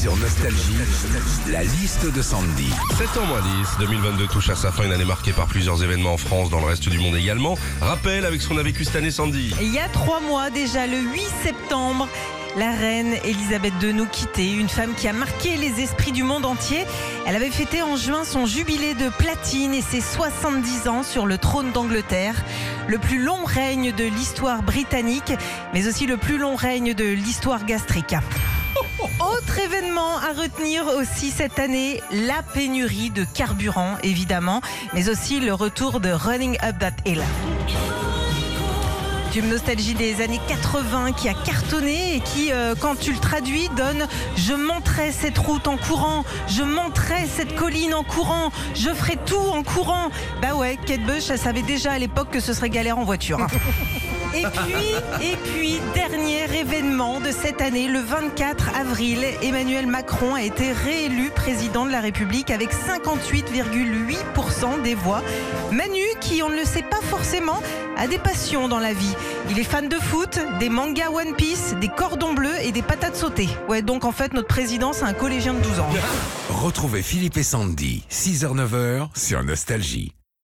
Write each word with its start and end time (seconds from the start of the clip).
Sur 0.00 0.16
Nostalgie, 0.16 0.78
la 1.48 1.62
liste 1.62 2.10
de 2.10 2.22
Sandy. 2.22 2.70
7 2.96 3.18
ans 3.18 3.26
moins 3.26 3.42
10, 3.42 3.80
2022 3.80 4.28
touche 4.28 4.48
à 4.48 4.56
sa 4.56 4.72
fin, 4.72 4.84
une 4.84 4.92
année 4.92 5.04
marquée 5.04 5.34
par 5.34 5.46
plusieurs 5.46 5.84
événements 5.84 6.14
en 6.14 6.16
France, 6.16 6.48
dans 6.48 6.58
le 6.58 6.64
reste 6.64 6.88
du 6.88 6.98
monde 6.98 7.16
également. 7.16 7.58
Rappel 7.82 8.24
avec 8.24 8.40
ce 8.40 8.48
qu'on 8.48 8.56
a 8.56 8.62
vécu 8.62 8.84
cette 8.86 8.96
année, 8.96 9.10
Sandy. 9.10 9.54
Il 9.60 9.74
y 9.74 9.78
a 9.78 9.88
trois 9.88 10.20
mois 10.20 10.48
déjà, 10.48 10.86
le 10.86 10.96
8 10.96 11.20
septembre, 11.42 12.08
la 12.56 12.70
reine 12.70 13.14
Elisabeth 13.24 13.74
II 13.82 13.92
nous 13.92 14.06
quittait, 14.06 14.50
une 14.50 14.70
femme 14.70 14.94
qui 14.96 15.06
a 15.06 15.12
marqué 15.12 15.56
les 15.56 15.82
esprits 15.82 16.12
du 16.12 16.22
monde 16.22 16.46
entier. 16.46 16.86
Elle 17.26 17.36
avait 17.36 17.50
fêté 17.50 17.82
en 17.82 17.96
juin 17.96 18.24
son 18.24 18.46
jubilé 18.46 18.94
de 18.94 19.10
platine 19.10 19.74
et 19.74 19.82
ses 19.82 20.00
70 20.00 20.88
ans 20.88 21.02
sur 21.02 21.26
le 21.26 21.36
trône 21.36 21.72
d'Angleterre. 21.72 22.42
Le 22.88 22.98
plus 22.98 23.22
long 23.22 23.44
règne 23.44 23.92
de 23.92 24.04
l'histoire 24.04 24.62
britannique, 24.62 25.32
mais 25.74 25.86
aussi 25.86 26.06
le 26.06 26.16
plus 26.16 26.38
long 26.38 26.56
règne 26.56 26.94
de 26.94 27.04
l'histoire 27.04 27.66
gastrique. 27.66 28.16
Autre 29.36 29.58
événement 29.60 30.16
à 30.18 30.32
retenir 30.32 30.86
aussi 30.88 31.30
cette 31.30 31.58
année, 31.58 32.02
la 32.10 32.42
pénurie 32.42 33.10
de 33.10 33.24
carburant 33.24 33.96
évidemment, 34.02 34.60
mais 34.92 35.08
aussi 35.08 35.40
le 35.40 35.54
retour 35.54 36.00
de 36.00 36.10
Running 36.10 36.56
Up 36.62 36.78
That 36.78 36.96
Hill. 37.06 37.22
Tube 39.32 39.44
nostalgie 39.44 39.94
des 39.94 40.22
années 40.22 40.40
80 40.48 41.12
qui 41.12 41.28
a 41.28 41.34
cartonné 41.34 42.16
et 42.16 42.20
qui, 42.20 42.52
euh, 42.52 42.74
quand 42.78 42.98
tu 42.98 43.12
le 43.12 43.18
traduis, 43.18 43.68
donne 43.76 44.06
Je 44.36 44.54
monterai 44.54 45.12
cette 45.12 45.38
route 45.38 45.68
en 45.68 45.76
courant, 45.76 46.24
je 46.48 46.62
monterai 46.62 47.26
cette 47.28 47.54
colline 47.54 47.94
en 47.94 48.02
courant, 48.02 48.50
je 48.74 48.90
ferai 48.90 49.16
tout 49.26 49.36
en 49.36 49.62
courant. 49.62 50.10
Bah 50.42 50.54
ouais, 50.56 50.76
Kate 50.84 51.02
Bush, 51.02 51.30
elle 51.30 51.38
savait 51.38 51.62
déjà 51.62 51.92
à 51.92 51.98
l'époque 51.98 52.30
que 52.30 52.40
ce 52.40 52.52
serait 52.52 52.70
galère 52.70 52.98
en 52.98 53.04
voiture. 53.04 53.40
hein. 53.40 53.46
Et 54.32 54.44
puis, 54.44 55.26
et 55.28 55.36
puis, 55.36 55.80
dernier 55.92 56.44
événement 56.60 57.18
de 57.18 57.32
cette 57.32 57.60
année, 57.60 57.88
le 57.88 57.98
24 57.98 58.76
avril, 58.78 59.18
Emmanuel 59.42 59.88
Macron 59.88 60.36
a 60.36 60.42
été 60.42 60.70
réélu 60.70 61.30
président 61.34 61.84
de 61.84 61.90
la 61.90 62.00
République 62.00 62.52
avec 62.52 62.70
58,8% 62.72 64.82
des 64.82 64.94
voix. 64.94 65.20
Manu, 65.72 66.04
qui 66.20 66.42
on 66.42 66.48
ne 66.48 66.56
le 66.56 66.64
sait 66.64 66.82
pas 66.82 67.00
forcément, 67.00 67.60
a 67.96 68.06
des 68.06 68.18
passions 68.18 68.68
dans 68.68 68.78
la 68.78 68.92
vie. 68.92 69.14
Il 69.50 69.58
est 69.58 69.64
fan 69.64 69.88
de 69.88 69.96
foot, 69.96 70.38
des 70.58 70.68
mangas 70.68 71.10
One 71.10 71.34
Piece, 71.34 71.74
des 71.80 71.88
cordons 71.88 72.34
bleus 72.34 72.58
et 72.62 72.72
des 72.72 72.82
patates 72.82 73.16
sautées. 73.16 73.48
Ouais, 73.68 73.82
donc 73.82 74.04
en 74.04 74.12
fait, 74.12 74.32
notre 74.32 74.48
président, 74.48 74.92
c'est 74.92 75.04
un 75.04 75.14
collégien 75.14 75.54
de 75.54 75.60
12 75.60 75.80
ans. 75.80 75.88
Retrouvez 76.50 77.02
Philippe 77.02 77.36
et 77.36 77.42
Sandy, 77.42 78.04
6h-9h 78.10 79.08
sur 79.16 79.42
Nostalgie. 79.42 80.12